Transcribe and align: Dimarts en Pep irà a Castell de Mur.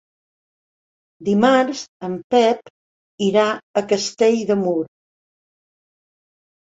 Dimarts 1.25 1.81
en 2.07 2.15
Pep 2.35 2.71
irà 3.25 3.43
a 3.81 3.83
Castell 3.91 4.39
de 4.53 4.57
Mur. 4.63 4.79